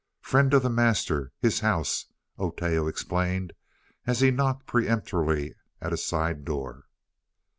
[0.21, 2.07] "Friend of the Master his house!"
[2.39, 3.53] Oteo explained
[4.07, 6.85] as he knocked peremptorily at a side door.